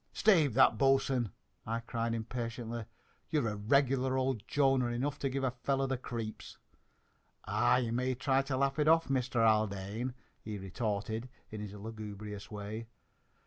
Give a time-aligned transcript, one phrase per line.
[0.13, 1.31] "Stave that, bo'sun!"
[1.63, 2.85] I cried impatiently.
[3.29, 6.57] "You're a regular old Jonah, and enough to give a fellow the creeps!"
[7.45, 12.49] "Ah, you may try to laugh it off, Mister Haldane," he retorted in his lugubrious
[12.49, 12.87] way.